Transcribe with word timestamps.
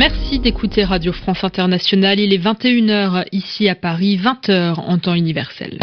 Merci 0.00 0.38
d'écouter 0.38 0.82
Radio 0.84 1.12
France 1.12 1.44
Internationale. 1.44 2.18
Il 2.20 2.32
est 2.32 2.42
21h 2.42 3.26
ici 3.32 3.68
à 3.68 3.74
Paris, 3.74 4.16
20h 4.16 4.80
en 4.80 4.96
temps 4.96 5.12
universel. 5.12 5.78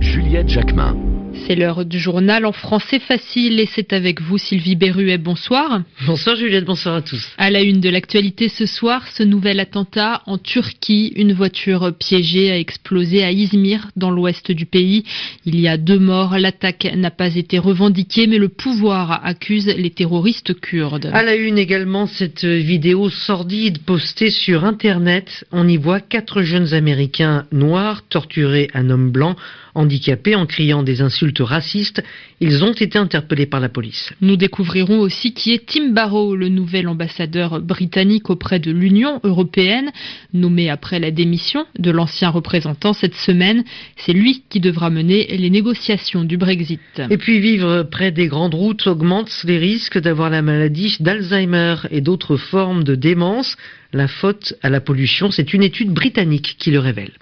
Juliette 0.00 0.50
Jacquemin. 0.50 1.13
C'est 1.46 1.56
l'heure 1.56 1.84
du 1.84 1.98
journal 1.98 2.46
en 2.46 2.52
français 2.52 2.98
facile 2.98 3.60
et 3.60 3.66
c'est 3.66 3.92
avec 3.92 4.22
vous 4.22 4.38
Sylvie 4.38 4.76
Berruet. 4.76 5.18
Bonsoir. 5.18 5.82
Bonsoir 6.06 6.36
Juliette, 6.36 6.64
bonsoir 6.64 6.94
à 6.94 7.02
tous. 7.02 7.22
À 7.36 7.50
la 7.50 7.60
une 7.60 7.80
de 7.80 7.90
l'actualité 7.90 8.48
ce 8.48 8.64
soir, 8.64 9.06
ce 9.08 9.22
nouvel 9.22 9.60
attentat 9.60 10.22
en 10.24 10.38
Turquie. 10.38 11.12
Une 11.16 11.34
voiture 11.34 11.92
piégée 11.98 12.50
a 12.50 12.58
explosé 12.58 13.22
à 13.24 13.30
Izmir, 13.30 13.90
dans 13.94 14.10
l'ouest 14.10 14.52
du 14.52 14.64
pays. 14.64 15.04
Il 15.44 15.60
y 15.60 15.68
a 15.68 15.76
deux 15.76 15.98
morts. 15.98 16.38
L'attaque 16.38 16.90
n'a 16.96 17.10
pas 17.10 17.36
été 17.36 17.58
revendiquée, 17.58 18.26
mais 18.26 18.38
le 18.38 18.48
pouvoir 18.48 19.20
accuse 19.22 19.66
les 19.66 19.90
terroristes 19.90 20.58
kurdes. 20.58 21.10
À 21.12 21.22
la 21.22 21.34
une 21.34 21.58
également, 21.58 22.06
cette 22.06 22.46
vidéo 22.46 23.10
sordide 23.10 23.82
postée 23.84 24.30
sur 24.30 24.64
Internet. 24.64 25.44
On 25.52 25.68
y 25.68 25.76
voit 25.76 26.00
quatre 26.00 26.40
jeunes 26.40 26.72
Américains 26.72 27.44
noirs 27.52 28.00
torturer 28.08 28.70
un 28.72 28.88
homme 28.88 29.10
blanc 29.10 29.36
handicapés 29.74 30.36
en 30.36 30.46
criant 30.46 30.82
des 30.82 31.02
insultes 31.02 31.33
racistes. 31.42 32.02
Ils 32.40 32.64
ont 32.64 32.72
été 32.72 32.98
interpellés 32.98 33.46
par 33.46 33.60
la 33.60 33.68
police. 33.68 34.12
Nous 34.20 34.36
découvrirons 34.36 35.00
aussi 35.00 35.32
qui 35.32 35.52
est 35.52 35.66
Tim 35.66 35.90
Barrow, 35.90 36.36
le 36.36 36.48
nouvel 36.48 36.88
ambassadeur 36.88 37.60
britannique 37.60 38.30
auprès 38.30 38.58
de 38.58 38.70
l'Union 38.70 39.20
européenne, 39.24 39.90
nommé 40.32 40.70
après 40.70 40.98
la 40.98 41.10
démission 41.10 41.66
de 41.78 41.90
l'ancien 41.90 42.28
représentant 42.30 42.92
cette 42.92 43.14
semaine. 43.14 43.64
C'est 43.96 44.12
lui 44.12 44.42
qui 44.48 44.60
devra 44.60 44.90
mener 44.90 45.26
les 45.36 45.50
négociations 45.50 46.24
du 46.24 46.36
Brexit. 46.36 46.80
Et 47.10 47.16
puis 47.16 47.40
vivre 47.40 47.82
près 47.82 48.10
des 48.10 48.28
grandes 48.28 48.54
routes 48.54 48.86
augmente 48.86 49.30
les 49.44 49.58
risques 49.58 49.98
d'avoir 49.98 50.30
la 50.30 50.42
maladie 50.42 50.96
d'Alzheimer 51.00 51.76
et 51.90 52.00
d'autres 52.00 52.36
formes 52.36 52.84
de 52.84 52.94
démence. 52.94 53.56
La 53.92 54.08
faute 54.08 54.54
à 54.62 54.70
la 54.70 54.80
pollution, 54.80 55.30
c'est 55.30 55.54
une 55.54 55.62
étude 55.62 55.90
britannique 55.90 56.56
qui 56.58 56.70
le 56.70 56.80
révèle. 56.80 57.12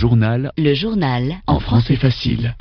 Le 0.00 0.08
journal. 0.08 0.50
Le 0.56 0.72
journal. 0.72 1.34
En 1.46 1.60
français 1.60 1.96
facile. 1.96 2.54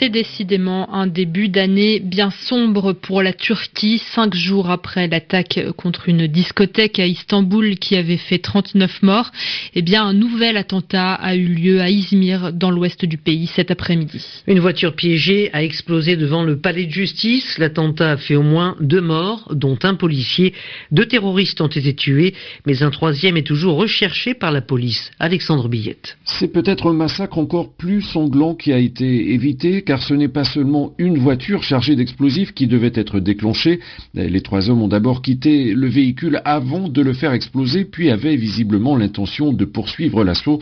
C'est 0.00 0.08
décidément 0.08 0.94
un 0.94 1.06
début 1.06 1.50
d'année 1.50 2.00
bien 2.00 2.30
sombre 2.30 2.94
pour 2.94 3.22
la 3.22 3.34
Turquie, 3.34 3.98
cinq 3.98 4.34
jours 4.34 4.70
après 4.70 5.08
l'attaque 5.08 5.60
contre 5.76 6.08
une 6.08 6.26
discothèque 6.26 6.98
à 6.98 7.06
Istanbul 7.06 7.76
qui 7.76 7.96
avait 7.96 8.16
fait 8.16 8.38
39 8.38 9.02
morts. 9.02 9.30
Eh 9.74 9.82
bien, 9.82 10.02
un 10.02 10.14
nouvel 10.14 10.56
attentat 10.56 11.12
a 11.12 11.36
eu 11.36 11.48
lieu 11.48 11.82
à 11.82 11.90
Izmir, 11.90 12.50
dans 12.54 12.70
l'ouest 12.70 13.04
du 13.04 13.18
pays, 13.18 13.46
cet 13.48 13.70
après-midi. 13.70 14.24
Une 14.46 14.60
voiture 14.60 14.96
piégée 14.96 15.50
a 15.52 15.62
explosé 15.62 16.16
devant 16.16 16.44
le 16.44 16.58
palais 16.58 16.86
de 16.86 16.92
justice. 16.92 17.58
L'attentat 17.58 18.12
a 18.12 18.16
fait 18.16 18.36
au 18.36 18.42
moins 18.42 18.76
deux 18.80 19.02
morts, 19.02 19.48
dont 19.52 19.78
un 19.82 19.96
policier. 19.96 20.54
Deux 20.92 21.04
terroristes 21.04 21.60
ont 21.60 21.66
été 21.66 21.94
tués, 21.94 22.32
mais 22.64 22.82
un 22.82 22.90
troisième 22.90 23.36
est 23.36 23.46
toujours 23.46 23.76
recherché 23.76 24.32
par 24.32 24.50
la 24.50 24.62
police. 24.62 25.10
Alexandre 25.18 25.68
Billette. 25.68 26.16
C'est 26.24 26.50
peut-être 26.50 26.88
un 26.88 26.94
massacre 26.94 27.36
encore 27.36 27.74
plus 27.74 28.00
sanglant 28.00 28.54
qui 28.54 28.72
a 28.72 28.78
été 28.78 29.34
évité 29.34 29.82
car 29.90 30.00
ce 30.00 30.14
n'est 30.14 30.28
pas 30.28 30.44
seulement 30.44 30.92
une 30.98 31.18
voiture 31.18 31.64
chargée 31.64 31.96
d'explosifs 31.96 32.54
qui 32.54 32.68
devait 32.68 32.92
être 32.94 33.18
déclenchée. 33.18 33.80
Les 34.14 34.40
trois 34.40 34.70
hommes 34.70 34.82
ont 34.82 34.86
d'abord 34.86 35.20
quitté 35.20 35.74
le 35.74 35.88
véhicule 35.88 36.40
avant 36.44 36.88
de 36.88 37.02
le 37.02 37.12
faire 37.12 37.32
exploser, 37.32 37.84
puis 37.84 38.08
avaient 38.08 38.36
visiblement 38.36 38.94
l'intention 38.94 39.52
de 39.52 39.64
poursuivre 39.64 40.22
l'assaut. 40.22 40.60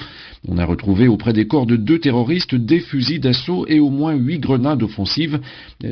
On 0.48 0.56
a 0.56 0.64
retrouvé 0.64 1.08
auprès 1.08 1.34
des 1.34 1.46
corps 1.46 1.66
de 1.66 1.76
deux 1.76 1.98
terroristes 1.98 2.54
des 2.54 2.80
fusils 2.80 3.20
d'assaut 3.20 3.66
et 3.68 3.80
au 3.80 3.90
moins 3.90 4.14
huit 4.14 4.38
grenades 4.38 4.82
offensives, 4.82 5.40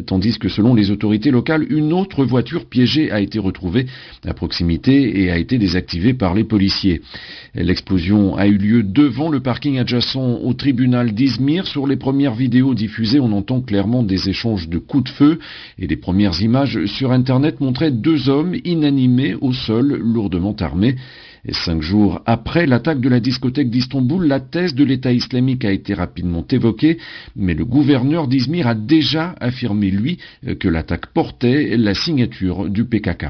tandis 0.07 0.39
que 0.39 0.48
selon 0.48 0.75
les 0.75 0.91
autorités 0.91 1.31
locales, 1.31 1.67
une 1.68 1.92
autre 1.92 2.24
voiture 2.24 2.64
piégée 2.64 3.11
a 3.11 3.20
été 3.20 3.39
retrouvée 3.39 3.85
à 4.24 4.33
proximité 4.33 5.20
et 5.20 5.30
a 5.30 5.36
été 5.36 5.58
désactivée 5.58 6.14
par 6.14 6.33
les 6.33 6.45
policiers. 6.45 7.03
L'explosion 7.55 8.35
a 8.36 8.47
eu 8.47 8.57
lieu 8.57 8.83
devant 8.83 9.29
le 9.29 9.41
parking 9.41 9.79
adjacent 9.79 10.17
au 10.17 10.55
tribunal 10.55 11.13
d'Izmir. 11.13 11.67
Sur 11.67 11.86
les 11.86 11.97
premières 11.97 12.35
vidéos 12.35 12.73
diffusées, 12.74 13.20
on 13.27 13.33
entend 13.33 13.61
clairement 13.61 14.03
des 14.03 14.29
échanges 14.29 14.69
de 14.69 14.79
coups 14.79 15.05
de 15.05 15.09
feu 15.11 15.39
et 15.79 15.87
les 15.87 15.97
premières 15.97 16.41
images 16.41 16.87
sur 16.87 17.13
Internet 17.13 17.61
montraient 17.61 17.91
deux 17.91 18.29
hommes 18.29 18.55
inanimés 18.64 19.35
au 19.35 19.53
sol, 19.53 19.97
lourdement 19.97 20.57
armés. 20.61 20.97
Cinq 21.51 21.81
jours 21.81 22.23
après 22.27 22.67
l'attaque 22.67 23.01
de 23.01 23.09
la 23.09 23.20
discothèque 23.20 23.70
d'Istanbul, 23.70 24.27
la 24.27 24.41
thèse 24.41 24.75
de 24.75 24.85
l'État 24.85 25.13
islamique 25.13 25.65
a 25.65 25.70
été 25.70 25.95
rapidement 25.95 26.45
évoquée, 26.51 26.98
mais 27.36 27.55
le 27.55 27.65
gouverneur 27.65 28.27
d'Izmir 28.27 28.67
a 28.67 28.75
déjà 28.75 29.35
affirmé, 29.41 29.91
lui, 29.91 30.19
que 30.59 30.69
l'attaque 30.69 31.07
portait 31.07 31.77
la 31.77 31.95
signature 31.95 32.69
du 32.69 32.85
PKK. 32.85 33.27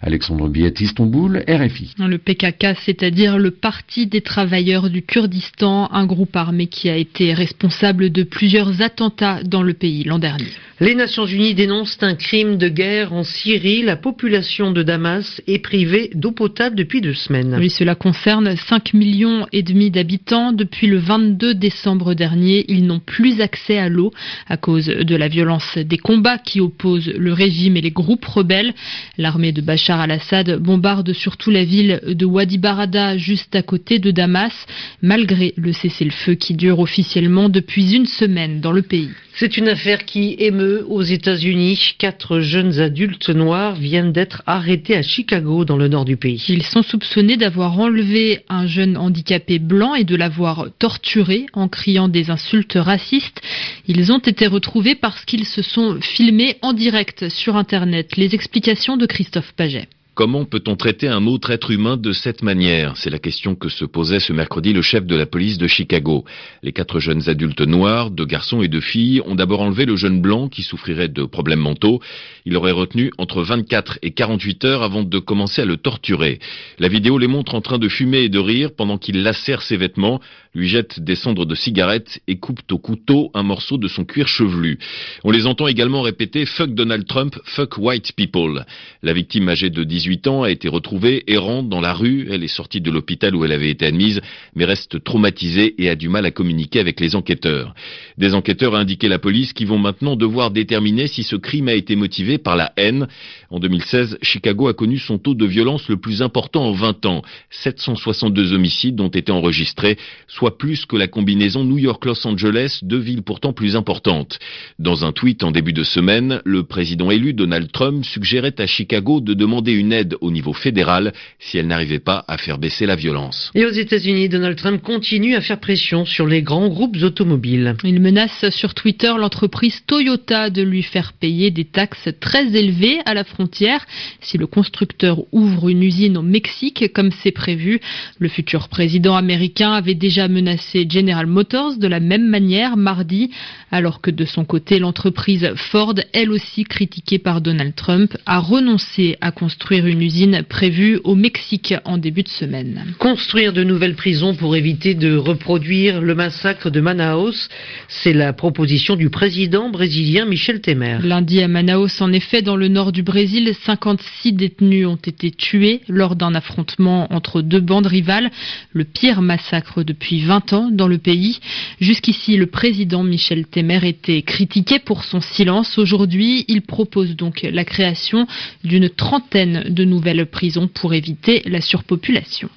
Alexandre 0.00 0.48
Billet, 0.48 0.74
Istanbul, 0.80 1.44
RFI. 1.48 1.94
Le 1.98 2.18
PKK, 2.18 2.78
c'est-à-dire 2.84 3.38
le 3.38 3.50
Parti 3.50 4.06
des 4.06 4.20
travailleurs 4.20 4.90
du 4.90 5.02
Kurdistan, 5.02 5.88
un 5.92 6.06
groupe 6.06 6.36
armé 6.36 6.66
qui 6.66 6.88
a 6.88 6.96
été 6.96 7.34
responsable 7.34 8.10
de 8.10 8.22
plusieurs 8.22 8.82
attentats 8.82 9.42
dans 9.42 9.62
le 9.62 9.74
pays 9.74 10.04
l'an 10.04 10.18
dernier. 10.18 10.46
Les 10.78 10.94
Nations 10.94 11.24
Unies 11.24 11.54
dénoncent 11.54 11.96
un 12.02 12.14
crime 12.14 12.58
de 12.58 12.68
guerre 12.68 13.14
en 13.14 13.24
Syrie. 13.24 13.80
La 13.80 13.96
population 13.96 14.72
de 14.72 14.82
Damas 14.82 15.40
est 15.46 15.60
privée 15.60 16.10
d'eau 16.14 16.32
potable 16.32 16.76
depuis 16.76 17.00
deux 17.00 17.14
semaines. 17.14 17.56
Oui, 17.58 17.70
cela 17.70 17.94
concerne 17.94 18.54
5 18.54 18.92
millions 18.92 19.46
et 19.54 19.62
demi 19.62 19.90
d'habitants. 19.90 20.52
Depuis 20.52 20.86
le 20.86 20.98
22 20.98 21.54
décembre 21.54 22.12
dernier, 22.12 22.66
ils 22.68 22.84
n'ont 22.86 23.00
plus 23.00 23.40
accès 23.40 23.78
à 23.78 23.88
l'eau 23.88 24.12
à 24.48 24.58
cause 24.58 24.84
de 24.84 25.16
la 25.16 25.28
violence 25.28 25.78
des 25.78 25.96
combats 25.96 26.36
qui 26.36 26.60
opposent 26.60 27.08
le 27.08 27.32
régime 27.32 27.78
et 27.78 27.80
les 27.80 27.90
groupes 27.90 28.26
rebelles. 28.26 28.74
L'armée 29.16 29.52
de 29.52 29.62
Bachar 29.62 30.00
al-Assad 30.00 30.58
bombarde 30.58 31.14
surtout 31.14 31.50
la 31.50 31.64
ville 31.64 32.02
de 32.06 32.26
Wadi 32.26 32.58
Barada, 32.58 33.16
juste 33.16 33.56
à 33.56 33.62
côté 33.62 33.98
de 33.98 34.10
Damas, 34.10 34.52
malgré 35.00 35.54
le 35.56 35.72
cessez-le-feu 35.72 36.34
qui 36.34 36.52
dure 36.52 36.80
officiellement 36.80 37.48
depuis 37.48 37.94
une 37.94 38.04
semaine 38.04 38.60
dans 38.60 38.72
le 38.72 38.82
pays. 38.82 39.08
C'est 39.38 39.58
une 39.58 39.68
affaire 39.68 40.06
qui 40.06 40.34
émeut 40.38 40.86
aux 40.88 41.02
États-Unis. 41.02 41.96
Quatre 41.98 42.40
jeunes 42.40 42.80
adultes 42.80 43.28
noirs 43.28 43.74
viennent 43.74 44.10
d'être 44.10 44.42
arrêtés 44.46 44.96
à 44.96 45.02
Chicago, 45.02 45.66
dans 45.66 45.76
le 45.76 45.88
nord 45.88 46.06
du 46.06 46.16
pays. 46.16 46.42
Ils 46.48 46.62
sont 46.62 46.82
soupçonnés 46.82 47.36
d'avoir 47.36 47.78
enlevé 47.78 48.40
un 48.48 48.66
jeune 48.66 48.96
handicapé 48.96 49.58
blanc 49.58 49.94
et 49.94 50.04
de 50.04 50.16
l'avoir 50.16 50.68
torturé 50.78 51.44
en 51.52 51.68
criant 51.68 52.08
des 52.08 52.30
insultes 52.30 52.78
racistes. 52.80 53.42
Ils 53.86 54.10
ont 54.10 54.20
été 54.20 54.46
retrouvés 54.46 54.94
parce 54.94 55.26
qu'ils 55.26 55.44
se 55.44 55.60
sont 55.60 56.00
filmés 56.00 56.56
en 56.62 56.72
direct 56.72 57.28
sur 57.28 57.56
Internet. 57.56 58.16
Les 58.16 58.34
explications 58.34 58.96
de 58.96 59.04
Christophe 59.04 59.52
Paget. 59.54 59.86
Comment 60.16 60.46
peut-on 60.46 60.76
traiter 60.76 61.08
un 61.08 61.26
autre 61.26 61.50
être 61.50 61.70
humain 61.70 61.98
de 61.98 62.12
cette 62.12 62.42
manière? 62.42 62.96
C'est 62.96 63.10
la 63.10 63.18
question 63.18 63.54
que 63.54 63.68
se 63.68 63.84
posait 63.84 64.18
ce 64.18 64.32
mercredi 64.32 64.72
le 64.72 64.80
chef 64.80 65.04
de 65.04 65.14
la 65.14 65.26
police 65.26 65.58
de 65.58 65.66
Chicago. 65.66 66.24
Les 66.62 66.72
quatre 66.72 67.00
jeunes 67.00 67.28
adultes 67.28 67.60
noirs, 67.60 68.10
deux 68.10 68.24
garçons 68.24 68.62
et 68.62 68.68
deux 68.68 68.80
filles, 68.80 69.20
ont 69.26 69.34
d'abord 69.34 69.60
enlevé 69.60 69.84
le 69.84 69.94
jeune 69.94 70.22
blanc 70.22 70.48
qui 70.48 70.62
souffrirait 70.62 71.08
de 71.08 71.24
problèmes 71.24 71.60
mentaux. 71.60 72.00
Il 72.46 72.56
aurait 72.56 72.72
retenu 72.72 73.10
entre 73.18 73.42
24 73.42 73.98
et 74.00 74.12
48 74.12 74.64
heures 74.64 74.82
avant 74.82 75.02
de 75.02 75.18
commencer 75.18 75.60
à 75.60 75.66
le 75.66 75.76
torturer. 75.76 76.38
La 76.78 76.88
vidéo 76.88 77.18
les 77.18 77.26
montre 77.26 77.54
en 77.54 77.60
train 77.60 77.76
de 77.76 77.88
fumer 77.90 78.20
et 78.20 78.30
de 78.30 78.38
rire 78.38 78.70
pendant 78.74 78.96
qu'il 78.96 79.22
lacère 79.22 79.60
ses 79.60 79.76
vêtements, 79.76 80.22
lui 80.54 80.68
jette 80.68 80.98
des 80.98 81.16
cendres 81.16 81.44
de 81.44 81.54
cigarettes 81.54 82.20
et 82.26 82.38
coupe 82.38 82.60
au 82.72 82.78
couteau 82.78 83.30
un 83.34 83.42
morceau 83.42 83.76
de 83.76 83.86
son 83.86 84.06
cuir 84.06 84.28
chevelu. 84.28 84.78
On 85.24 85.30
les 85.30 85.46
entend 85.46 85.68
également 85.68 86.00
répéter 86.00 86.46
Fuck 86.46 86.74
Donald 86.74 87.06
Trump, 87.06 87.38
fuck 87.44 87.76
white 87.76 88.12
people. 88.16 88.64
La 89.02 89.12
victime 89.12 89.50
âgée 89.50 89.68
de 89.68 89.84
18 89.84 90.05
ans 90.26 90.42
a 90.42 90.50
été 90.50 90.68
retrouvée 90.68 91.24
errante 91.26 91.68
dans 91.68 91.80
la 91.80 91.92
rue. 91.92 92.28
Elle 92.30 92.44
est 92.44 92.48
sortie 92.48 92.80
de 92.80 92.90
l'hôpital 92.90 93.34
où 93.34 93.44
elle 93.44 93.52
avait 93.52 93.70
été 93.70 93.86
admise, 93.86 94.20
mais 94.54 94.64
reste 94.64 95.02
traumatisée 95.02 95.74
et 95.82 95.88
a 95.88 95.96
du 95.96 96.08
mal 96.08 96.26
à 96.26 96.30
communiquer 96.30 96.80
avec 96.80 97.00
les 97.00 97.16
enquêteurs. 97.16 97.74
Des 98.18 98.34
enquêteurs 98.34 98.74
a 98.74 98.78
indiqué 98.78 99.08
la 99.08 99.18
police 99.18 99.52
qui 99.52 99.64
vont 99.64 99.78
maintenant 99.78 100.16
devoir 100.16 100.50
déterminer 100.50 101.06
si 101.06 101.22
ce 101.22 101.36
crime 101.36 101.68
a 101.68 101.74
été 101.74 101.96
motivé 101.96 102.38
par 102.38 102.56
la 102.56 102.72
haine. 102.76 103.08
En 103.50 103.58
2016, 103.58 104.18
Chicago 104.22 104.68
a 104.68 104.74
connu 104.74 104.98
son 104.98 105.18
taux 105.18 105.34
de 105.34 105.46
violence 105.46 105.88
le 105.88 105.96
plus 105.96 106.22
important 106.22 106.64
en 106.64 106.72
20 106.72 107.06
ans. 107.06 107.22
762 107.50 108.52
homicides 108.52 109.00
ont 109.00 109.08
été 109.08 109.32
enregistrés, 109.32 109.98
soit 110.28 110.58
plus 110.58 110.86
que 110.86 110.96
la 110.96 111.08
combinaison 111.08 111.64
New 111.64 111.78
York-Los 111.78 112.26
Angeles, 112.26 112.80
deux 112.82 112.98
villes 112.98 113.22
pourtant 113.22 113.52
plus 113.52 113.76
importantes. 113.76 114.38
Dans 114.78 115.04
un 115.04 115.12
tweet 115.12 115.42
en 115.42 115.50
début 115.50 115.72
de 115.72 115.84
semaine, 115.84 116.40
le 116.44 116.62
président 116.62 117.10
élu 117.10 117.32
Donald 117.32 117.70
Trump 117.72 118.04
suggérait 118.04 118.60
à 118.60 118.66
Chicago 118.66 119.20
de 119.20 119.34
demander 119.34 119.72
une 119.72 119.92
aide 119.92 119.95
au 120.20 120.30
niveau 120.30 120.52
fédéral 120.52 121.12
si 121.38 121.58
elle 121.58 121.68
n'arrivait 121.68 121.98
pas 121.98 122.24
à 122.26 122.38
faire 122.38 122.58
baisser 122.58 122.86
la 122.86 122.96
violence. 122.96 123.50
Et 123.54 123.64
aux 123.64 123.70
États-Unis, 123.70 124.28
Donald 124.28 124.56
Trump 124.56 124.82
continue 124.82 125.36
à 125.36 125.40
faire 125.40 125.60
pression 125.60 126.04
sur 126.04 126.26
les 126.26 126.42
grands 126.42 126.68
groupes 126.68 126.96
automobiles. 127.02 127.76
Il 127.84 128.00
menace 128.00 128.50
sur 128.50 128.74
Twitter 128.74 129.12
l'entreprise 129.16 129.82
Toyota 129.86 130.50
de 130.50 130.62
lui 130.62 130.82
faire 130.82 131.12
payer 131.12 131.50
des 131.50 131.64
taxes 131.64 132.08
très 132.20 132.46
élevées 132.56 132.98
à 133.04 133.14
la 133.14 133.22
frontière 133.22 133.36
frontière 133.36 133.84
si 134.20 134.38
le 134.38 134.46
constructeur 134.46 135.18
ouvre 135.30 135.68
une 135.68 135.82
usine 135.82 136.16
au 136.16 136.22
Mexique 136.22 136.92
comme 136.94 137.10
c'est 137.22 137.32
prévu. 137.32 137.80
Le 138.18 138.28
futur 138.28 138.68
président 138.68 139.14
américain 139.14 139.72
avait 139.72 139.94
déjà 139.94 140.26
menacé 140.26 140.86
General 140.88 141.26
Motors 141.26 141.76
de 141.76 141.86
la 141.86 142.00
même 142.00 142.26
manière 142.26 142.76
mardi, 142.76 143.30
alors 143.70 144.00
que 144.00 144.10
de 144.10 144.24
son 144.24 144.44
côté 144.44 144.78
l'entreprise 144.78 145.52
Ford, 145.54 145.94
elle 146.12 146.30
aussi 146.30 146.64
critiquée 146.64 147.18
par 147.18 147.40
Donald 147.40 147.74
Trump, 147.74 148.16
a 148.24 148.38
renoncé 148.38 149.16
à 149.20 149.30
construire 149.30 149.85
une 149.86 150.02
usine 150.02 150.42
prévue 150.48 151.00
au 151.04 151.14
Mexique 151.14 151.74
en 151.84 151.98
début 151.98 152.22
de 152.22 152.28
semaine. 152.28 152.94
Construire 152.98 153.52
de 153.52 153.64
nouvelles 153.64 153.94
prisons 153.94 154.34
pour 154.34 154.56
éviter 154.56 154.94
de 154.94 155.16
reproduire 155.16 156.00
le 156.00 156.14
massacre 156.14 156.70
de 156.70 156.80
Manaus, 156.80 157.48
c'est 157.88 158.12
la 158.12 158.32
proposition 158.32 158.96
du 158.96 159.10
président 159.10 159.70
brésilien 159.70 160.26
Michel 160.26 160.60
Temer. 160.60 160.98
Lundi 161.02 161.40
à 161.42 161.48
Manaus, 161.48 162.00
en 162.00 162.12
effet, 162.12 162.42
dans 162.42 162.56
le 162.56 162.68
nord 162.68 162.92
du 162.92 163.02
Brésil, 163.02 163.54
56 163.64 164.32
détenus 164.32 164.86
ont 164.86 164.96
été 164.96 165.30
tués 165.30 165.80
lors 165.88 166.16
d'un 166.16 166.34
affrontement 166.34 167.12
entre 167.12 167.42
deux 167.42 167.60
bandes 167.60 167.86
rivales, 167.86 168.30
le 168.72 168.84
pire 168.84 169.22
massacre 169.22 169.82
depuis 169.82 170.20
20 170.20 170.52
ans 170.52 170.70
dans 170.70 170.88
le 170.88 170.98
pays. 170.98 171.40
Jusqu'ici, 171.80 172.36
le 172.36 172.46
président 172.46 173.02
Michel 173.02 173.46
Temer 173.46 173.80
était 173.84 174.22
critiqué 174.22 174.78
pour 174.78 175.04
son 175.04 175.20
silence. 175.20 175.78
Aujourd'hui, 175.78 176.44
il 176.48 176.62
propose 176.62 177.16
donc 177.16 177.42
la 177.42 177.64
création 177.64 178.26
d'une 178.64 178.88
trentaine 178.88 179.64
de 179.76 179.84
nouvelles 179.84 180.26
prisons 180.26 180.66
pour 180.66 180.94
éviter 180.94 181.42
la 181.44 181.60
surpopulation. 181.60 182.48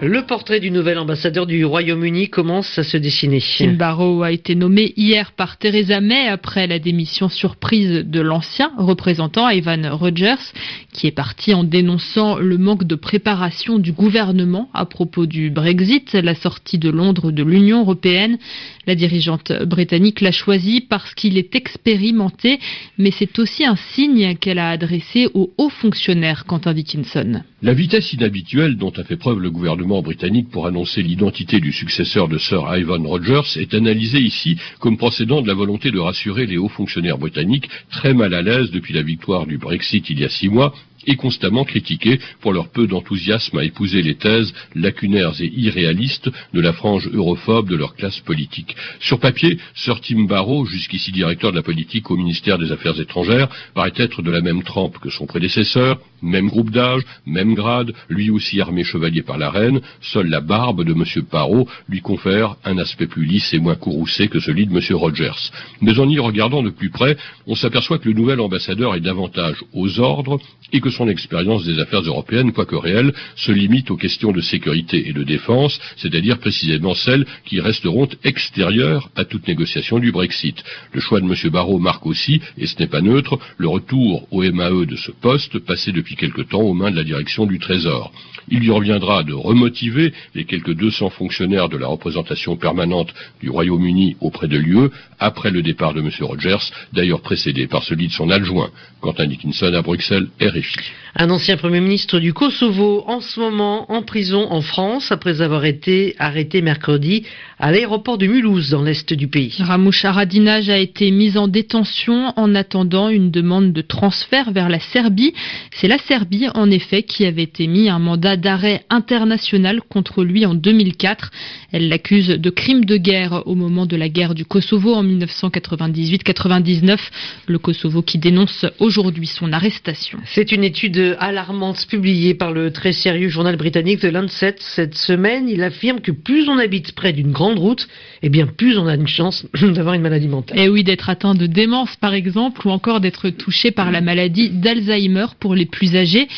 Le 0.00 0.22
portrait 0.22 0.60
du 0.60 0.70
nouvel 0.70 0.96
ambassadeur 0.96 1.44
du 1.44 1.64
Royaume-Uni 1.64 2.28
commence 2.28 2.78
à 2.78 2.84
se 2.84 2.96
dessiner. 2.96 3.42
Tim 3.58 3.72
Barrow 3.72 4.22
a 4.22 4.30
été 4.30 4.54
nommé 4.54 4.92
hier 4.96 5.32
par 5.32 5.56
Theresa 5.58 6.00
May 6.00 6.28
après 6.28 6.68
la 6.68 6.78
démission 6.78 7.28
surprise 7.28 8.04
de 8.06 8.20
l'ancien 8.20 8.70
représentant 8.78 9.48
Ivan 9.48 9.96
Rogers, 9.96 10.52
qui 10.92 11.08
est 11.08 11.12
parti 11.12 11.52
en 11.52 11.64
dénonçant 11.64 12.36
le 12.36 12.58
manque 12.58 12.84
de 12.84 12.94
préparation 12.94 13.80
du 13.80 13.90
gouvernement 13.90 14.70
à 14.72 14.86
propos 14.86 15.26
du 15.26 15.50
Brexit, 15.50 16.12
la 16.12 16.36
sortie 16.36 16.78
de 16.78 16.90
Londres 16.90 17.32
de 17.32 17.42
l'Union 17.42 17.80
européenne. 17.80 18.38
La 18.86 18.94
dirigeante 18.94 19.52
britannique 19.64 20.20
l'a 20.20 20.30
choisi 20.30 20.80
parce 20.80 21.12
qu'il 21.14 21.36
est 21.36 21.56
expérimenté, 21.56 22.60
mais 22.98 23.10
c'est 23.10 23.36
aussi 23.40 23.64
un 23.64 23.76
signe 23.94 24.36
qu'elle 24.36 24.60
a 24.60 24.70
adressé 24.70 25.26
aux 25.34 25.52
hauts 25.58 25.70
fonctionnaires, 25.70 26.44
Quentin 26.46 26.72
Dickinson. 26.72 27.42
La 27.60 27.74
vitesse 27.74 28.12
inhabituelle 28.12 28.76
dont 28.76 28.92
a 28.92 29.02
fait 29.02 29.16
preuve 29.16 29.40
le 29.40 29.50
gouvernement 29.50 30.00
britannique 30.00 30.48
pour 30.48 30.68
annoncer 30.68 31.02
l'identité 31.02 31.58
du 31.58 31.72
successeur 31.72 32.28
de 32.28 32.38
Sir 32.38 32.62
Ivan 32.76 33.02
Rogers 33.02 33.58
est 33.60 33.74
analysée 33.74 34.20
ici 34.20 34.56
comme 34.78 34.96
procédant 34.96 35.42
de 35.42 35.48
la 35.48 35.54
volonté 35.54 35.90
de 35.90 35.98
rassurer 35.98 36.46
les 36.46 36.56
hauts 36.56 36.68
fonctionnaires 36.68 37.18
britanniques 37.18 37.68
très 37.90 38.14
mal 38.14 38.32
à 38.34 38.42
l'aise 38.42 38.70
depuis 38.70 38.94
la 38.94 39.02
victoire 39.02 39.44
du 39.44 39.58
Brexit 39.58 40.08
il 40.08 40.20
y 40.20 40.24
a 40.24 40.28
six 40.28 40.48
mois 40.48 40.72
et 41.08 41.16
constamment 41.16 41.64
critiqués 41.64 42.20
pour 42.40 42.52
leur 42.52 42.68
peu 42.68 42.86
d'enthousiasme 42.86 43.58
à 43.58 43.64
épouser 43.64 44.02
les 44.02 44.14
thèses 44.14 44.54
lacunaires 44.76 45.40
et 45.40 45.50
irréalistes 45.56 46.30
de 46.54 46.60
la 46.60 46.72
frange 46.72 47.08
europhobe 47.12 47.68
de 47.68 47.76
leur 47.76 47.96
classe 47.96 48.20
politique. 48.20 48.76
Sur 49.00 49.18
papier, 49.18 49.58
Sir 49.74 50.00
Tim 50.00 50.24
Barrow, 50.24 50.66
jusqu'ici 50.66 51.10
directeur 51.10 51.50
de 51.50 51.56
la 51.56 51.62
politique 51.62 52.10
au 52.10 52.16
ministère 52.16 52.58
des 52.58 52.70
Affaires 52.70 53.00
étrangères, 53.00 53.48
paraît 53.74 53.92
être 53.96 54.22
de 54.22 54.30
la 54.30 54.42
même 54.42 54.62
trempe 54.62 54.98
que 54.98 55.10
son 55.10 55.26
prédécesseur, 55.26 55.98
même 56.22 56.48
groupe 56.48 56.70
d'âge, 56.70 57.02
même 57.26 57.54
grade, 57.54 57.92
lui 58.08 58.30
aussi 58.30 58.60
armé 58.60 58.84
chevalier 58.84 59.22
par 59.22 59.38
la 59.38 59.50
reine, 59.50 59.80
seule 60.00 60.28
la 60.28 60.40
barbe 60.40 60.84
de 60.84 60.92
M. 60.92 61.04
Barrow 61.30 61.68
lui 61.88 62.00
confère 62.00 62.56
un 62.64 62.78
aspect 62.78 63.06
plus 63.06 63.24
lisse 63.24 63.54
et 63.54 63.58
moins 63.58 63.76
courroucé 63.76 64.28
que 64.28 64.40
celui 64.40 64.66
de 64.66 64.76
M. 64.76 64.96
Rogers. 64.96 65.50
Mais 65.80 65.98
en 65.98 66.08
y 66.08 66.18
regardant 66.18 66.62
de 66.62 66.70
plus 66.70 66.90
près, 66.90 67.16
on 67.46 67.54
s'aperçoit 67.54 67.98
que 67.98 68.08
le 68.08 68.14
nouvel 68.14 68.40
ambassadeur 68.40 68.94
est 68.94 69.00
davantage 69.00 69.64
aux 69.72 70.00
ordres 70.00 70.38
et 70.72 70.80
que 70.80 70.90
son 70.90 70.97
expérience 71.06 71.64
des 71.64 71.78
affaires 71.78 72.00
européennes, 72.00 72.52
quoique 72.52 72.74
réelle, 72.74 73.12
se 73.36 73.52
limite 73.52 73.90
aux 73.92 73.96
questions 73.96 74.32
de 74.32 74.40
sécurité 74.40 75.08
et 75.08 75.12
de 75.12 75.22
défense, 75.22 75.78
c'est-à-dire 75.96 76.38
précisément 76.38 76.94
celles 76.94 77.26
qui 77.44 77.60
resteront 77.60 78.08
extérieures 78.24 79.10
à 79.14 79.24
toute 79.24 79.46
négociation 79.46 80.00
du 80.00 80.10
Brexit. 80.10 80.64
Le 80.92 81.00
choix 81.00 81.20
de 81.20 81.26
M. 81.26 81.50
Barrot 81.52 81.78
marque 81.78 82.06
aussi, 82.06 82.40
et 82.56 82.66
ce 82.66 82.78
n'est 82.80 82.88
pas 82.88 83.00
neutre, 83.00 83.38
le 83.58 83.68
retour 83.68 84.26
au 84.32 84.42
MAE 84.42 84.86
de 84.86 84.96
ce 84.96 85.12
poste, 85.12 85.58
passé 85.58 85.92
depuis 85.92 86.16
quelque 86.16 86.42
temps 86.42 86.62
aux 86.62 86.74
mains 86.74 86.90
de 86.90 86.96
la 86.96 87.04
direction 87.04 87.46
du 87.46 87.58
Trésor. 87.58 88.12
Il 88.50 88.60
lui 88.60 88.70
reviendra 88.70 89.24
de 89.24 89.34
remotiver 89.34 90.12
les 90.34 90.44
quelques 90.44 90.72
200 90.74 91.10
fonctionnaires 91.10 91.68
de 91.68 91.76
la 91.76 91.86
représentation 91.86 92.56
permanente 92.56 93.12
du 93.40 93.50
Royaume-Uni 93.50 94.16
auprès 94.20 94.48
de 94.48 94.56
l'UE 94.56 94.88
après 95.18 95.50
le 95.50 95.62
départ 95.62 95.92
de 95.92 96.00
M. 96.00 96.10
Rogers, 96.20 96.72
d'ailleurs 96.92 97.20
précédé 97.20 97.66
par 97.66 97.82
celui 97.82 98.08
de 98.08 98.12
son 98.12 98.30
adjoint, 98.30 98.70
Quentin 99.00 99.26
Dickinson 99.26 99.72
à 99.74 99.82
Bruxelles, 99.82 100.28
RFI. 100.40 100.87
Un 101.16 101.30
ancien 101.30 101.56
Premier 101.56 101.80
ministre 101.80 102.20
du 102.20 102.32
Kosovo, 102.32 103.02
en 103.06 103.20
ce 103.20 103.40
moment 103.40 103.90
en 103.90 104.02
prison 104.02 104.46
en 104.50 104.60
France, 104.60 105.10
après 105.10 105.40
avoir 105.40 105.64
été 105.64 106.14
arrêté 106.18 106.62
mercredi 106.62 107.24
à 107.58 107.72
l'aéroport 107.72 108.18
de 108.18 108.26
Mulhouse, 108.26 108.70
dans 108.70 108.82
l'est 108.82 109.12
du 109.12 109.26
pays. 109.26 109.56
Ramouch 109.58 110.04
Haradinaj 110.04 110.68
a 110.68 110.78
été 110.78 111.10
mis 111.10 111.36
en 111.36 111.48
détention 111.48 112.32
en 112.36 112.54
attendant 112.54 113.08
une 113.08 113.32
demande 113.32 113.72
de 113.72 113.80
transfert 113.80 114.52
vers 114.52 114.68
la 114.68 114.78
Serbie. 114.78 115.34
C'est 115.74 115.88
la 115.88 115.98
Serbie, 115.98 116.46
en 116.54 116.70
effet, 116.70 117.02
qui 117.02 117.24
avait 117.24 117.50
émis 117.58 117.88
un 117.88 117.98
mandat 117.98 118.36
d'arrêt 118.36 118.84
international 118.90 119.80
contre 119.88 120.22
lui 120.22 120.46
en 120.46 120.54
2004. 120.54 121.30
Elle 121.72 121.88
l'accuse 121.88 122.28
de 122.28 122.50
crimes 122.50 122.84
de 122.84 122.96
guerre 122.96 123.42
au 123.46 123.54
moment 123.54 123.86
de 123.86 123.96
la 123.96 124.08
guerre 124.08 124.34
du 124.34 124.44
Kosovo 124.44 124.94
en 124.94 125.02
1998-99. 125.02 126.98
Le 127.46 127.58
Kosovo 127.58 128.02
qui 128.02 128.18
dénonce 128.18 128.66
aujourd'hui 128.78 129.26
son 129.26 129.52
arrestation. 129.52 130.18
C'est 130.26 130.52
une 130.52 130.64
étude 130.68 131.16
alarmante 131.18 131.86
publiée 131.88 132.34
par 132.34 132.52
le 132.52 132.70
très 132.70 132.92
sérieux 132.92 133.30
journal 133.30 133.56
britannique 133.56 134.00
The 134.00 134.12
Lancet 134.12 134.56
cette 134.58 134.94
semaine. 134.94 135.48
Il 135.48 135.62
affirme 135.62 136.00
que 136.00 136.12
plus 136.12 136.46
on 136.48 136.58
habite 136.58 136.92
près 136.92 137.14
d'une 137.14 137.32
grande 137.32 137.58
route, 137.58 137.88
eh 138.22 138.28
bien 138.28 138.46
plus 138.46 138.76
on 138.76 138.86
a 138.86 138.94
une 138.94 139.08
chance 139.08 139.46
d'avoir 139.62 139.94
une 139.94 140.02
maladie 140.02 140.28
mentale. 140.28 140.58
Et 140.58 140.64
eh 140.64 140.68
oui, 140.68 140.84
d'être 140.84 141.08
atteint 141.08 141.34
de 141.34 141.46
démence 141.46 141.96
par 141.96 142.12
exemple, 142.12 142.66
ou 142.66 142.70
encore 142.70 143.00
d'être 143.00 143.30
touché 143.30 143.70
par 143.70 143.90
la 143.90 144.02
maladie 144.02 144.50
d'Alzheimer 144.50 145.26
pour 145.40 145.54
les 145.54 145.66
plus 145.66 145.96
âgés. 145.96 146.28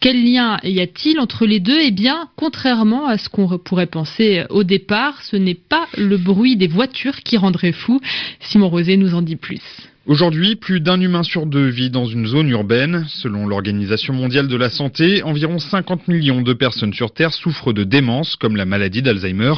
Quel 0.00 0.24
lien 0.24 0.58
y 0.64 0.80
a-t-il 0.80 1.20
entre 1.20 1.46
les 1.46 1.60
deux? 1.60 1.78
Eh 1.80 1.92
bien, 1.92 2.28
contrairement 2.36 3.06
à 3.06 3.18
ce 3.18 3.28
qu'on 3.28 3.46
pourrait 3.58 3.86
penser 3.86 4.44
au 4.50 4.64
départ, 4.64 5.22
ce 5.22 5.36
n'est 5.36 5.54
pas 5.54 5.86
le 5.96 6.16
bruit 6.16 6.56
des 6.56 6.66
voitures 6.66 7.20
qui 7.20 7.36
rendrait 7.36 7.72
fou. 7.72 8.00
Simon 8.40 8.68
Rosé 8.68 8.96
nous 8.96 9.14
en 9.14 9.22
dit 9.22 9.36
plus. 9.36 9.62
Aujourd'hui, 10.08 10.54
plus 10.54 10.78
d'un 10.78 11.00
humain 11.00 11.24
sur 11.24 11.46
deux 11.46 11.66
vit 11.66 11.90
dans 11.90 12.06
une 12.06 12.28
zone 12.28 12.48
urbaine. 12.48 13.06
Selon 13.08 13.44
l'Organisation 13.44 14.14
mondiale 14.14 14.46
de 14.46 14.54
la 14.54 14.70
santé, 14.70 15.24
environ 15.24 15.58
50 15.58 16.06
millions 16.06 16.42
de 16.42 16.52
personnes 16.52 16.94
sur 16.94 17.10
Terre 17.10 17.32
souffrent 17.32 17.72
de 17.72 17.82
démence, 17.82 18.36
comme 18.36 18.54
la 18.54 18.66
maladie 18.66 19.02
d'Alzheimer. 19.02 19.54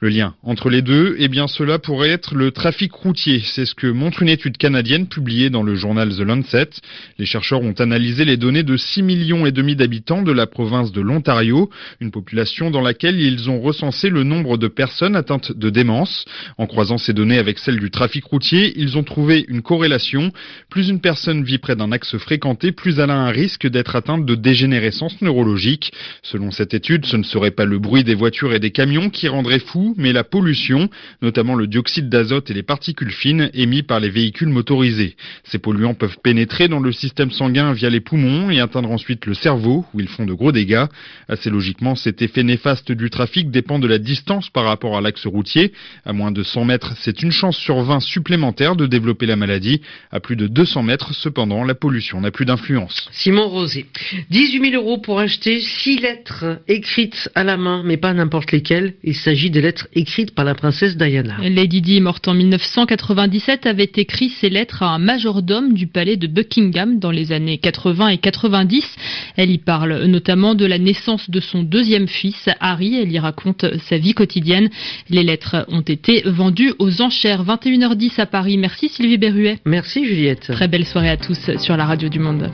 Le 0.00 0.08
lien 0.08 0.34
entre 0.42 0.70
les 0.70 0.80
deux, 0.80 1.16
eh 1.18 1.28
bien 1.28 1.46
cela 1.48 1.78
pourrait 1.78 2.08
être 2.08 2.34
le 2.34 2.50
trafic 2.50 2.94
routier. 2.94 3.42
C'est 3.44 3.66
ce 3.66 3.74
que 3.74 3.88
montre 3.88 4.22
une 4.22 4.30
étude 4.30 4.56
canadienne 4.56 5.06
publiée 5.06 5.50
dans 5.50 5.62
le 5.62 5.74
journal 5.74 6.16
The 6.16 6.20
Lancet. 6.20 6.70
Les 7.18 7.26
chercheurs 7.26 7.60
ont 7.60 7.74
analysé 7.78 8.24
les 8.24 8.38
données 8.38 8.62
de 8.62 8.78
6 8.78 9.02
millions 9.02 9.44
et 9.44 9.52
demi 9.52 9.76
d'habitants 9.76 10.22
de 10.22 10.32
la 10.32 10.46
province 10.46 10.92
de 10.92 11.02
l'Ontario, 11.02 11.68
une 12.00 12.10
population 12.10 12.70
dans 12.70 12.80
laquelle 12.80 13.20
ils 13.20 13.50
ont 13.50 13.60
recensé 13.60 14.08
le 14.08 14.24
nombre 14.24 14.56
de 14.56 14.68
personnes 14.68 15.14
atteintes 15.14 15.52
de 15.52 15.68
démence. 15.68 16.24
En 16.56 16.66
croisant 16.66 16.96
ces 16.96 17.12
données 17.12 17.38
avec 17.38 17.58
celles 17.58 17.80
du 17.80 17.90
trafic 17.90 18.24
routier, 18.24 18.72
ils 18.76 18.96
ont 18.96 19.04
trouvé 19.04 19.44
une 19.46 19.60
corrélation 19.60 19.89
plus 20.68 20.88
une 20.88 21.00
personne 21.00 21.44
vit 21.44 21.58
près 21.58 21.76
d'un 21.76 21.92
axe 21.92 22.16
fréquenté, 22.18 22.72
plus 22.72 22.98
elle 22.98 23.10
a 23.10 23.16
un 23.16 23.30
risque 23.30 23.66
d'être 23.66 23.96
atteinte 23.96 24.24
de 24.24 24.34
dégénérescence 24.34 25.20
neurologique. 25.20 25.92
Selon 26.22 26.50
cette 26.50 26.74
étude, 26.74 27.06
ce 27.06 27.16
ne 27.16 27.22
serait 27.22 27.50
pas 27.50 27.64
le 27.64 27.78
bruit 27.78 28.04
des 28.04 28.14
voitures 28.14 28.52
et 28.52 28.60
des 28.60 28.70
camions 28.70 29.10
qui 29.10 29.28
rendrait 29.28 29.58
fou, 29.58 29.94
mais 29.96 30.12
la 30.12 30.24
pollution, 30.24 30.88
notamment 31.22 31.54
le 31.54 31.66
dioxyde 31.66 32.08
d'azote 32.08 32.50
et 32.50 32.54
les 32.54 32.62
particules 32.62 33.12
fines 33.12 33.50
émis 33.54 33.82
par 33.82 34.00
les 34.00 34.10
véhicules 34.10 34.48
motorisés. 34.48 35.16
Ces 35.44 35.58
polluants 35.58 35.94
peuvent 35.94 36.18
pénétrer 36.22 36.68
dans 36.68 36.80
le 36.80 36.92
système 36.92 37.30
sanguin 37.30 37.72
via 37.72 37.90
les 37.90 38.00
poumons 38.00 38.50
et 38.50 38.60
atteindre 38.60 38.90
ensuite 38.90 39.26
le 39.26 39.34
cerveau, 39.34 39.84
où 39.94 40.00
ils 40.00 40.08
font 40.08 40.26
de 40.26 40.32
gros 40.32 40.52
dégâts. 40.52 40.86
Assez 41.28 41.50
logiquement, 41.50 41.94
cet 41.94 42.22
effet 42.22 42.42
néfaste 42.42 42.92
du 42.92 43.10
trafic 43.10 43.50
dépend 43.50 43.78
de 43.78 43.86
la 43.86 43.98
distance 43.98 44.50
par 44.50 44.64
rapport 44.64 44.96
à 44.96 45.00
l'axe 45.00 45.26
routier. 45.26 45.72
À 46.04 46.12
moins 46.12 46.32
de 46.32 46.42
100 46.42 46.64
mètres, 46.64 46.94
c'est 47.00 47.22
une 47.22 47.32
chance 47.32 47.56
sur 47.56 47.82
20 47.82 48.00
supplémentaire 48.00 48.76
de 48.76 48.86
développer 48.86 49.26
la 49.26 49.36
maladie. 49.36 49.79
À 50.10 50.20
plus 50.20 50.36
de 50.36 50.46
200 50.46 50.82
mètres, 50.82 51.14
cependant, 51.14 51.64
la 51.64 51.74
pollution 51.74 52.20
n'a 52.20 52.30
plus 52.30 52.44
d'influence. 52.44 53.08
Simon 53.12 53.48
Rosé. 53.48 53.86
18 54.30 54.70
000 54.70 54.82
euros 54.82 54.98
pour 54.98 55.20
acheter 55.20 55.60
6 55.60 56.00
lettres 56.00 56.60
écrites 56.68 57.30
à 57.34 57.44
la 57.44 57.56
main, 57.56 57.82
mais 57.84 57.96
pas 57.96 58.12
n'importe 58.12 58.52
lesquelles. 58.52 58.94
Il 59.04 59.14
s'agit 59.14 59.50
des 59.50 59.60
lettres 59.60 59.88
écrites 59.94 60.34
par 60.34 60.44
la 60.44 60.54
princesse 60.54 60.96
Diana. 60.96 61.36
Lady 61.42 61.80
Di, 61.80 62.00
morte 62.00 62.28
en 62.28 62.34
1997, 62.34 63.66
avait 63.66 63.90
écrit 63.96 64.30
ces 64.40 64.50
lettres 64.50 64.82
à 64.82 64.94
un 64.94 64.98
majordome 64.98 65.74
du 65.74 65.86
palais 65.86 66.16
de 66.16 66.26
Buckingham 66.26 66.98
dans 66.98 67.10
les 67.10 67.32
années 67.32 67.58
80 67.58 68.08
et 68.08 68.18
90. 68.18 68.84
Elle 69.36 69.50
y 69.50 69.58
parle 69.58 70.04
notamment 70.04 70.54
de 70.54 70.66
la 70.66 70.78
naissance 70.78 71.30
de 71.30 71.40
son 71.40 71.62
deuxième 71.62 72.08
fils, 72.08 72.48
Harry. 72.60 72.96
Elle 73.00 73.12
y 73.12 73.18
raconte 73.18 73.64
sa 73.88 73.98
vie 73.98 74.14
quotidienne. 74.14 74.70
Les 75.08 75.22
lettres 75.22 75.64
ont 75.68 75.80
été 75.80 76.22
vendues 76.24 76.74
aux 76.78 77.02
enchères. 77.02 77.44
21h10 77.44 78.20
à 78.20 78.26
Paris. 78.26 78.58
Merci 78.58 78.88
Sylvie 78.88 79.18
Berruet. 79.18 79.58
Merci 79.64 80.04
Juliette. 80.04 80.50
Très 80.52 80.68
belle 80.68 80.86
soirée 80.86 81.10
à 81.10 81.16
tous 81.16 81.50
sur 81.58 81.76
la 81.76 81.86
radio 81.86 82.08
du 82.08 82.18
Monde. 82.18 82.50